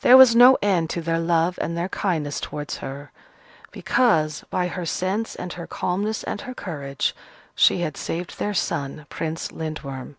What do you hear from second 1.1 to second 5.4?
love and their kindness towards her: because, by her sense